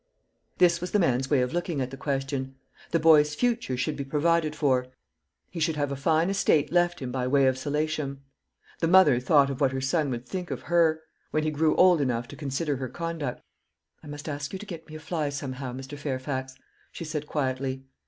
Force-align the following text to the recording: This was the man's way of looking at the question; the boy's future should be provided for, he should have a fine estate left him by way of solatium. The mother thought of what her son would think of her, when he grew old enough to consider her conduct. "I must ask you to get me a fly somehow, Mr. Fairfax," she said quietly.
This 0.57 0.81
was 0.81 0.89
the 0.89 0.97
man's 0.97 1.29
way 1.29 1.41
of 1.41 1.53
looking 1.53 1.79
at 1.79 1.91
the 1.91 1.95
question; 1.95 2.55
the 2.89 2.99
boy's 2.99 3.35
future 3.35 3.77
should 3.77 3.95
be 3.95 4.03
provided 4.03 4.55
for, 4.55 4.87
he 5.51 5.59
should 5.59 5.75
have 5.75 5.91
a 5.91 5.95
fine 5.95 6.27
estate 6.31 6.71
left 6.71 6.99
him 7.01 7.11
by 7.11 7.27
way 7.27 7.45
of 7.45 7.55
solatium. 7.55 8.23
The 8.79 8.87
mother 8.87 9.19
thought 9.19 9.51
of 9.51 9.61
what 9.61 9.73
her 9.73 9.79
son 9.79 10.09
would 10.09 10.25
think 10.27 10.49
of 10.49 10.63
her, 10.63 11.01
when 11.29 11.43
he 11.43 11.51
grew 11.51 11.75
old 11.75 12.01
enough 12.01 12.27
to 12.29 12.35
consider 12.35 12.77
her 12.77 12.89
conduct. 12.89 13.43
"I 14.01 14.07
must 14.07 14.27
ask 14.27 14.51
you 14.53 14.57
to 14.57 14.65
get 14.65 14.89
me 14.89 14.95
a 14.95 14.99
fly 14.99 15.29
somehow, 15.29 15.71
Mr. 15.71 15.95
Fairfax," 15.99 16.55
she 16.91 17.05
said 17.05 17.27
quietly. 17.27 17.85